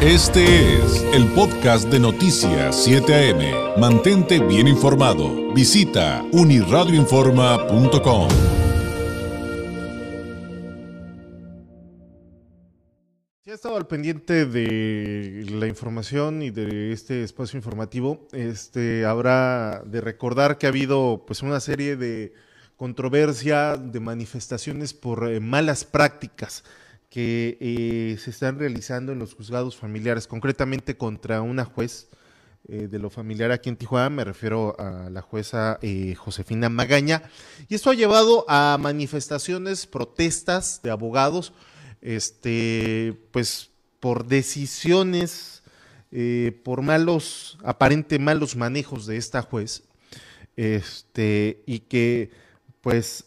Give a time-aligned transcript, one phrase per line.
[0.00, 3.80] Este es el podcast de Noticias 7 AM.
[3.80, 5.52] Mantente bien informado.
[5.52, 8.28] Visita uniradioinforma.com.
[13.44, 20.00] Ha estado al pendiente de la información y de este espacio informativo, este habrá de
[20.00, 22.34] recordar que ha habido pues una serie de
[22.76, 26.62] controversia, de manifestaciones por eh, malas prácticas
[27.08, 32.08] que eh, se están realizando en los juzgados familiares, concretamente contra una juez
[32.68, 37.22] eh, de lo familiar aquí en Tijuana, me refiero a la jueza eh, Josefina Magaña,
[37.68, 41.54] y esto ha llevado a manifestaciones, protestas de abogados,
[42.02, 45.62] este, pues por decisiones,
[46.62, 49.82] por malos, aparente malos manejos de esta juez,
[50.56, 52.30] este, y que
[52.80, 53.26] pues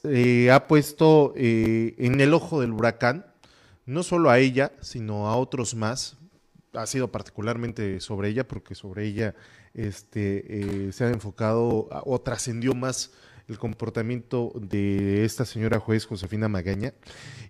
[0.52, 3.31] ha puesto en el ojo del huracán
[3.92, 6.18] no solo a ella, sino a otros más.
[6.74, 9.36] Ha sido particularmente sobre ella, porque sobre ella
[9.74, 13.12] este, eh, se ha enfocado o trascendió más
[13.52, 16.94] el comportamiento de esta señora juez Josefina Magaña.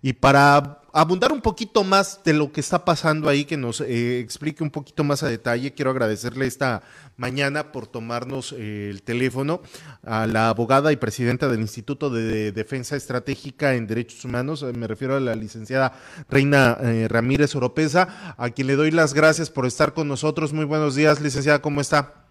[0.02, 4.18] Y para abundar un poquito más de lo que está pasando ahí, que nos eh,
[4.18, 6.82] explique un poquito más a detalle, quiero agradecerle esta
[7.16, 9.62] mañana por tomarnos eh, el teléfono
[10.04, 14.88] a la abogada y presidenta del Instituto de Defensa Estratégica en Derechos Humanos, eh, me
[14.88, 15.92] refiero a la licenciada
[16.28, 16.76] Reina
[17.08, 20.52] Ramírez Oropesa, a quien le doy las gracias por estar con nosotros.
[20.52, 22.24] Muy buenos días, licenciada, ¿cómo está?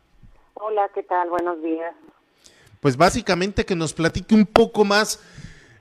[0.56, 1.30] Hola, ¿qué tal?
[1.30, 1.96] Buenos días
[2.82, 5.24] pues básicamente que nos platique un poco más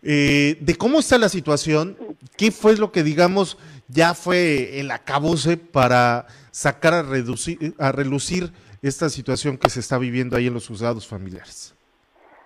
[0.02, 1.96] eh, de cómo está la situación,
[2.36, 8.52] qué fue lo que digamos ya fue el acabose para sacar a, reducir, a relucir
[8.82, 11.74] esta situación que se está viviendo ahí en los juzgados familiares.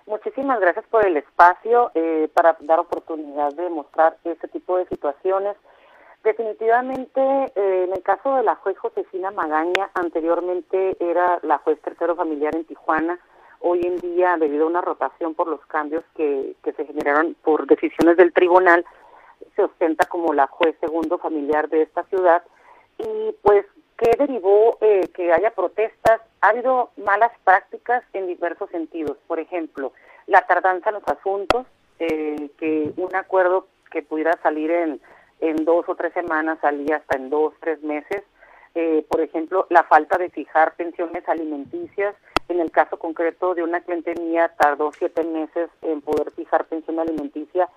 [0.05, 5.55] Muchísimas gracias por el espacio eh, para dar oportunidad de mostrar este tipo de situaciones.
[6.23, 12.15] Definitivamente, eh, en el caso de la juez Josefina Magaña, anteriormente era la juez tercero
[12.15, 13.19] familiar en Tijuana,
[13.67, 18.15] hoy en día, debido a una rotación por los cambios que, se generaron por decisiones
[18.15, 18.85] del tribunal,
[19.55, 22.43] se ostenta como la juez segundo familiar de esta ciudad.
[22.99, 23.65] Y pues,
[23.97, 26.21] ¿qué derivó eh, que haya protestas?
[26.41, 29.17] Ha habido malas prácticas en diversos sentidos.
[29.25, 29.93] Por ejemplo,
[30.27, 31.65] la tardanza en los asuntos,
[31.97, 35.01] eh, que un acuerdo que pudiera salir en,
[35.39, 38.21] en dos o tres semanas salía hasta en dos, tres meses.
[38.75, 42.13] Eh, por ejemplo, la falta de fijar pensiones alimenticias,
[42.47, 46.99] en el caso concreto de una cliente mía, tardó siete meses en poder fijar pensión
[46.99, 47.69] alimenticia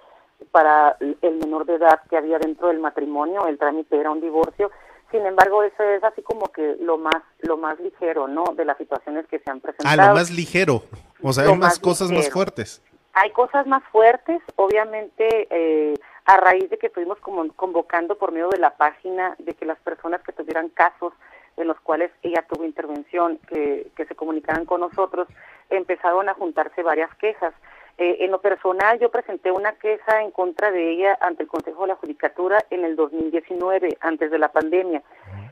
[0.50, 4.70] para el menor de edad que había dentro del matrimonio, el trámite era un divorcio.
[5.10, 8.44] Sin embargo, eso es así como que lo más lo más ligero, ¿no?
[8.54, 10.00] De las situaciones que se han presentado.
[10.00, 10.82] Ah, lo más ligero.
[11.22, 12.82] O sea, hay más, cosas más fuertes.
[13.14, 15.94] Hay cosas más fuertes, obviamente, eh,
[16.26, 19.78] a raíz de que estuvimos como convocando por medio de la página de que las
[19.78, 21.14] personas que tuvieran casos
[21.60, 25.28] en los cuales ella tuvo intervención, que, que se comunicaran con nosotros,
[25.70, 27.54] empezaron a juntarse varias quejas.
[27.98, 31.82] Eh, en lo personal, yo presenté una queja en contra de ella ante el Consejo
[31.82, 35.02] de la Judicatura en el 2019, antes de la pandemia.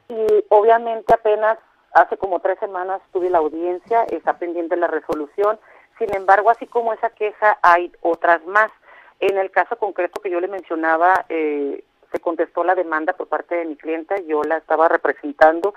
[0.09, 1.59] Y obviamente apenas
[1.93, 5.59] hace como tres semanas tuve la audiencia, está pendiente la resolución.
[5.99, 8.71] Sin embargo, así como esa queja, hay otras más.
[9.19, 13.57] En el caso concreto que yo le mencionaba, eh, se contestó la demanda por parte
[13.57, 15.75] de mi clienta, yo la estaba representando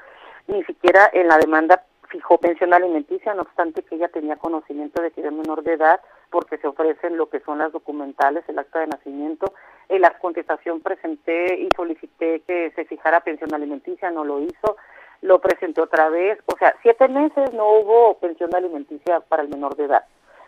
[0.49, 5.11] ni siquiera en la demanda fijó pensión alimenticia, no obstante que ella tenía conocimiento de
[5.11, 6.01] que era menor de edad,
[6.31, 9.53] porque se ofrecen lo que son las documentales, el acta de nacimiento.
[9.89, 14.77] En la contestación presenté y solicité que se fijara pensión alimenticia, no lo hizo,
[15.21, 19.75] lo presenté otra vez, o sea, siete meses no hubo pensión alimenticia para el menor
[19.75, 20.05] de edad.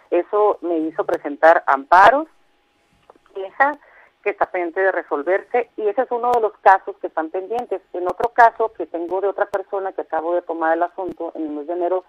[0.10, 2.28] Eso me hizo presentar amparos,
[3.36, 3.78] quejas,
[4.24, 7.82] que está pendiente de resolverse y ese es uno de los casos que están pendientes.
[7.94, 11.44] En otro caso que tengo de otra persona que acabo de tomar el asunto en
[11.44, 12.06] el mes de enero,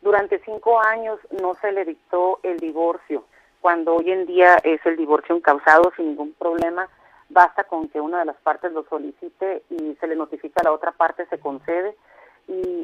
[0.00, 3.24] durante cinco años no se le dictó el divorcio,
[3.60, 6.88] cuando hoy en día es el divorcio encausado sin ningún problema,
[7.28, 10.72] basta con que una de las partes lo solicite y se le notifica a la
[10.72, 11.96] otra parte, se concede
[12.46, 12.82] y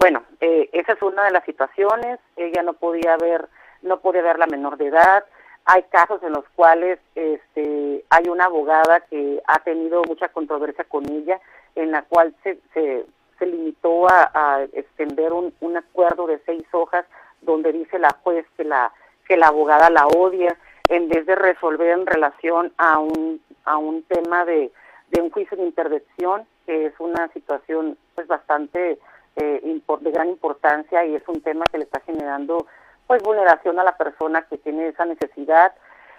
[0.00, 3.48] bueno, eh, esa es una de las situaciones, ella no podía ver,
[3.82, 5.24] no podía ver la menor de edad,
[5.64, 11.08] hay casos en los cuales este, hay una abogada que ha tenido mucha controversia con
[11.10, 11.40] ella,
[11.74, 13.04] en la cual se, se,
[13.38, 17.04] se limitó a, extender un, un, acuerdo de seis hojas
[17.40, 18.92] donde dice la juez que la,
[19.26, 20.56] que la abogada la odia,
[20.88, 24.72] en vez de resolver en relación a un, a un tema de,
[25.10, 28.98] de un juicio de interdicción, que es una situación pues bastante
[29.36, 32.66] eh, de gran importancia y es un tema que le está generando
[33.06, 35.72] pues vulneración a la persona que tiene esa necesidad.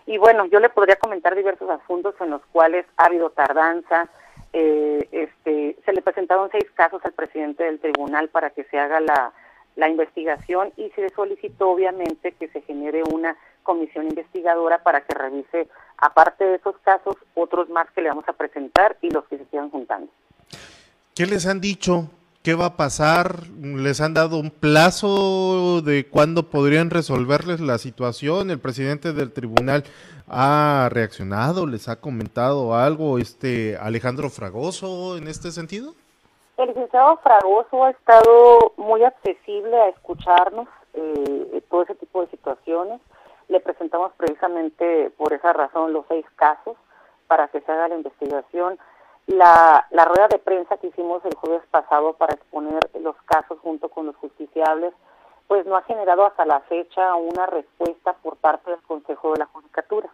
[0.06, 4.10] Y bueno, yo le podría comentar diversos asuntos en los cuales ha habido tardanza,
[4.52, 9.00] eh, este, se le presentaron seis casos al presidente del tribunal para que se haga
[9.00, 9.34] la,
[9.76, 15.68] la investigación y se solicitó obviamente que se genere una comisión investigadora para que revise,
[15.98, 19.46] aparte de esos casos, otros más que le vamos a presentar y los que se
[19.46, 20.12] sigan juntando.
[21.16, 22.10] ¿Qué les han dicho?
[22.44, 23.48] ¿Qué va a pasar?
[23.62, 28.52] ¿Les han dado un plazo de cuándo podrían resolverles la situación?
[28.52, 29.86] ¿El presidente del tribunal
[30.28, 31.66] ha reaccionado?
[31.66, 35.94] ¿Les ha comentado algo este Alejandro Fragoso en este sentido?
[36.58, 43.00] El licenciado Fragoso ha estado muy accesible a escucharnos eh, todo ese tipo de situaciones.
[43.48, 46.76] Le presentamos precisamente por esa razón los seis casos
[47.28, 48.78] para que se haga la investigación.
[49.28, 53.90] La, la rueda de prensa que hicimos el jueves pasado para exponer los casos junto
[53.90, 54.94] con los justiciables,
[55.48, 59.46] pues no ha generado hasta la fecha una respuesta por parte del Consejo de la
[59.46, 60.10] Judicatura.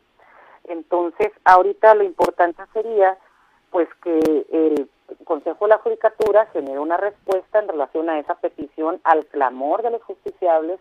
[0.66, 3.18] Entonces, ahorita lo importante sería
[3.72, 4.90] pues que el
[5.24, 9.92] Consejo de la Judicatura genere una respuesta en relación a esa petición, al clamor de
[9.92, 10.80] los justiciables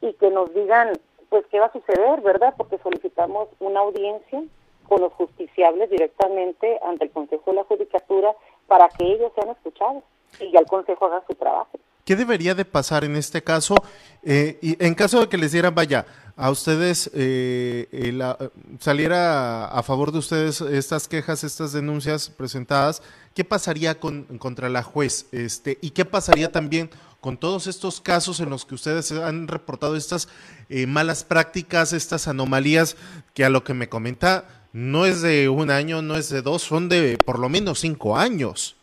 [0.00, 0.92] y que nos digan
[1.28, 2.54] pues qué va a suceder, ¿verdad?
[2.56, 4.42] Porque solicitamos una audiencia
[4.88, 8.32] con los justiciables directamente ante el Consejo de la Judicatura
[8.66, 10.02] para que ellos sean escuchados
[10.40, 11.78] y ya el Consejo haga su trabajo.
[12.04, 13.76] ¿Qué debería de pasar en este caso?
[14.22, 16.04] Eh, y en caso de que les dieran, vaya,
[16.36, 18.12] a ustedes eh,
[18.80, 23.02] saliera a favor de ustedes estas quejas, estas denuncias presentadas,
[23.34, 25.28] ¿qué pasaría con, contra la juez?
[25.32, 26.90] Este, ¿Y qué pasaría también
[27.20, 30.28] con todos estos casos en los que ustedes han reportado estas
[30.68, 32.98] eh, malas prácticas, estas anomalías,
[33.32, 36.62] que a lo que me comenta no es de un año, no es de dos,
[36.62, 38.76] son de por lo menos cinco años.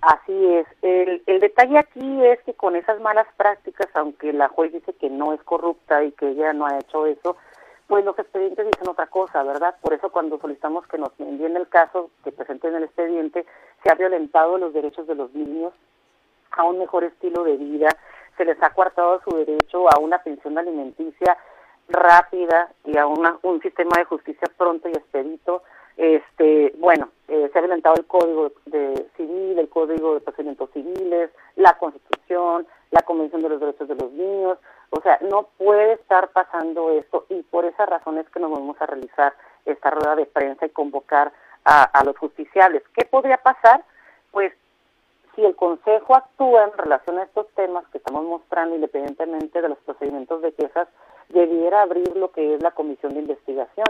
[0.00, 0.66] Así es.
[0.82, 5.08] El, el detalle aquí es que con esas malas prácticas, aunque la juez dice que
[5.08, 7.36] no es corrupta y que ella no ha hecho eso,
[7.86, 9.76] pues los expedientes dicen otra cosa, ¿verdad?
[9.80, 13.46] Por eso cuando solicitamos que nos envíen el caso, que presenten el expediente,
[13.84, 15.72] se ha violentado los derechos de los niños
[16.50, 17.90] a un mejor estilo de vida,
[18.36, 21.38] se les ha coartado su derecho a una pensión alimenticia
[21.88, 25.62] rápida y a una, un sistema de justicia pronto y expedito.
[25.96, 31.30] Este, bueno, eh, se ha violentado el Código de Civil, el Código de Procedimientos Civiles,
[31.56, 34.58] la Constitución, la Convención de los Derechos de los Niños.
[34.90, 38.76] O sea, no puede estar pasando esto y por esa razón es que nos vamos
[38.80, 39.34] a realizar
[39.66, 41.32] esta rueda de prensa y convocar
[41.64, 42.82] a, a los justiciables.
[42.94, 43.84] ¿Qué podría pasar?
[44.30, 44.52] Pues
[45.34, 49.78] si el Consejo actúa en relación a estos temas que estamos mostrando, independientemente de los
[49.78, 50.88] procedimientos de quejas,
[51.28, 53.86] debiera abrir lo que es la comisión de investigación.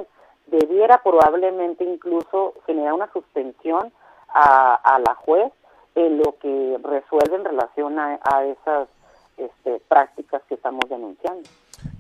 [0.47, 3.93] Debiera probablemente incluso generar una suspensión
[4.29, 5.53] a, la juez
[5.95, 8.89] en lo que resuelve en relación a, esas
[9.37, 11.49] este, prácticas que estamos denunciando.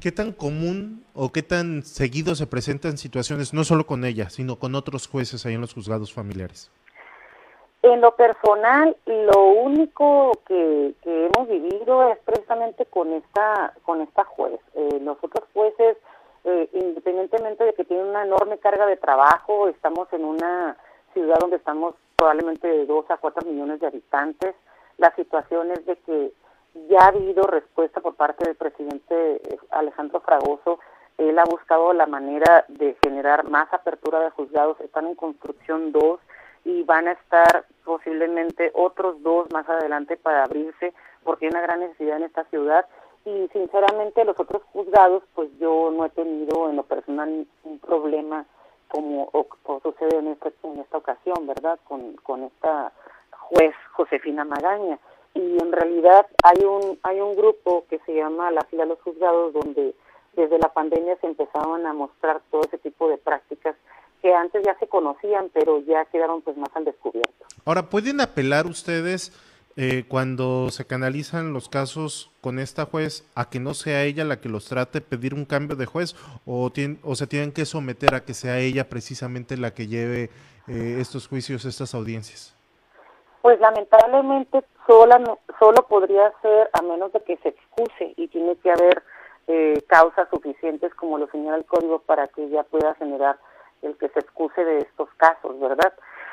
[0.00, 4.56] ¿Qué tan común o qué tan seguido se presentan situaciones, no solo con ella, sino
[4.56, 6.70] con otros jueces ahí en los juzgados familiares?
[7.82, 14.60] En lo personal, lo único que, hemos vivido es precisamente con esta con esta juez.
[14.74, 15.96] Eh, los otros jueces,
[16.44, 20.76] eh, independientemente de que tienen una enorme carga de trabajo, estamos en una
[21.12, 24.56] ciudad donde estamos probablemente de 2 a 4 millones de habitantes.
[24.96, 26.32] La situación es de que
[26.88, 30.80] ya ha habido respuesta por parte del presidente eh, Alejandro Fragoso.
[31.16, 34.80] Él ha buscado la manera de generar más apertura de juzgados.
[34.80, 36.18] Están en construcción dos
[36.68, 40.92] y van a estar posiblemente otros dos más adelante para abrirse
[41.24, 42.84] porque hay una gran necesidad en esta ciudad
[43.24, 48.44] y sinceramente los otros juzgados pues yo no he tenido en lo personal un problema
[48.88, 49.30] como
[49.82, 51.78] sucede en esta, en esta ocasión, ¿verdad?
[51.88, 52.92] Con, con esta
[53.30, 54.98] juez Josefina Magaña.
[55.34, 59.00] Y en realidad hay un, hay un grupo que se llama La Fila de los
[59.02, 59.94] Juzgados donde
[60.34, 63.74] desde la pandemia se empezaron a mostrar todo ese tipo de prácticas
[64.20, 67.44] que antes ya se conocían, pero ya quedaron pues más al descubierto.
[67.64, 69.32] Ahora, ¿pueden apelar ustedes
[69.80, 74.40] eh, cuando se canalizan los casos con esta juez a que no sea ella la
[74.40, 76.72] que los trate, pedir un cambio de juez o,
[77.04, 80.30] o se tienen que someter a que sea ella precisamente la que lleve
[80.66, 82.56] eh, estos juicios, estas audiencias?
[83.40, 85.22] Pues lamentablemente sola,
[85.60, 89.02] solo podría ser a menos de que se excuse y tiene que haber
[89.46, 93.38] eh, causas suficientes como lo señala el código para que ella pueda generar
[93.82, 95.92] el que se excuse de estos casos, ¿verdad?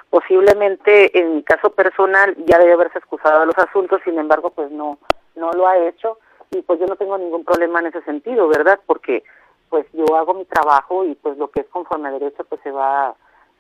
[0.09, 4.71] Posiblemente en mi caso personal ya debe haberse excusado de los asuntos, sin embargo, pues
[4.71, 4.97] no,
[5.35, 6.19] no lo ha hecho
[6.51, 8.79] y pues yo no tengo ningún problema en ese sentido, ¿verdad?
[8.85, 9.23] Porque
[9.69, 12.71] pues yo hago mi trabajo y pues lo que es conforme a derecho pues se
[12.71, 13.15] va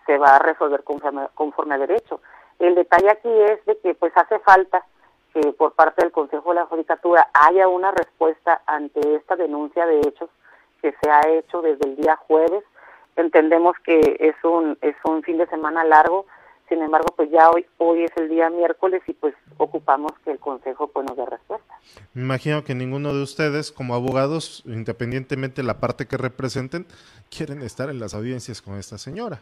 [0.05, 2.21] se va a resolver conforme, conforme a derecho.
[2.59, 4.85] El detalle aquí es de que pues hace falta
[5.33, 9.99] que por parte del Consejo de la Judicatura haya una respuesta ante esta denuncia de
[9.99, 10.29] hechos
[10.81, 12.63] que se ha hecho desde el día jueves
[13.15, 16.25] entendemos que es un es un fin de semana largo
[16.69, 20.39] Sin embargo, pues ya hoy hoy es el día miércoles y pues ocupamos que el
[20.39, 21.75] Consejo pues nos dé respuesta.
[22.13, 26.87] Me imagino que ninguno de ustedes, como abogados, independientemente de la parte que representen,
[27.29, 29.39] quieren estar en las audiencias con esta señora.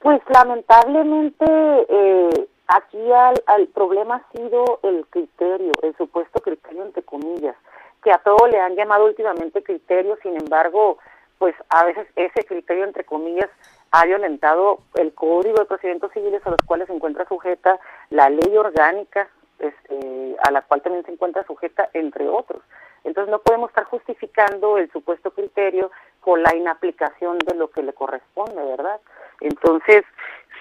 [0.00, 7.02] Pues lamentablemente eh, aquí al, al problema ha sido el criterio, el supuesto criterio entre
[7.02, 7.56] comillas,
[8.02, 10.98] que a todo le han llamado últimamente criterio, sin embargo,
[11.38, 13.50] pues a veces ese criterio entre comillas
[13.90, 17.78] ha violentado el Código de Procedimientos Civiles a los cuales se encuentra sujeta
[18.10, 22.62] la ley orgánica este, a la cual también se encuentra sujeta, entre otros.
[23.04, 27.92] Entonces no podemos estar justificando el supuesto criterio con la inaplicación de lo que le
[27.92, 29.00] corresponde, ¿verdad?
[29.40, 30.04] Entonces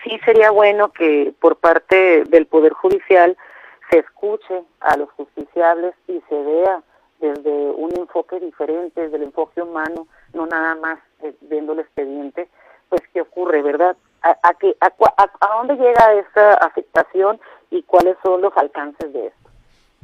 [0.04, 3.38] sí sería bueno que por parte del Poder Judicial
[3.90, 6.84] se escuche a los justiciables y se vea
[7.24, 12.50] desde un enfoque diferente, desde el enfoque humano, no nada más eh, viendo el expediente,
[12.90, 13.96] pues qué ocurre, ¿verdad?
[14.22, 17.40] ¿A, a, a, a dónde llega esta afectación
[17.70, 19.43] y cuáles son los alcances de esto?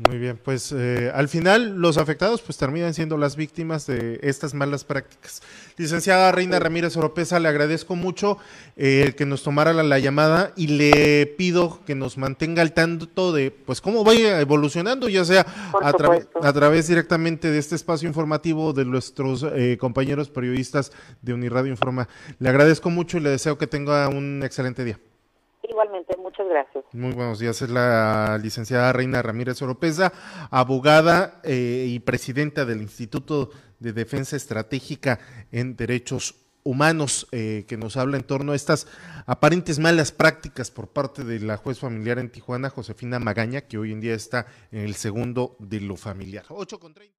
[0.08, 4.54] Muy bien, pues eh, al final los afectados pues terminan siendo las víctimas de estas
[4.54, 5.42] malas prácticas.
[5.76, 8.38] Licenciada Reina Ramírez Oropesa, le agradezco mucho
[8.78, 13.34] eh, que nos tomara la, la, llamada y le pido que nos mantenga al tanto
[13.34, 15.46] de pues cómo vaya evolucionando, ya sea
[15.82, 21.34] a, tra a, través directamente de este espacio informativo de nuestros eh, compañeros periodistas de
[21.34, 22.08] Uniradio Informa.
[22.40, 24.98] Le agradezco mucho y le deseo que tenga un excelente día.
[26.40, 26.86] Muchas gracias.
[26.94, 30.14] Muy buenos días, es la licenciada Reina Ramírez Oropesa,
[30.50, 35.20] abogada eh, y presidenta del Instituto de Defensa Estratégica
[35.52, 38.88] en Derechos Humanos, eh, que nos habla en torno a estas
[39.26, 43.92] aparentes malas prácticas por parte de la juez familiar en Tijuana, Josefina Magaña, que hoy
[43.92, 46.46] en día está en el segundo de lo familiar.
[46.48, 47.19] 8 con 30.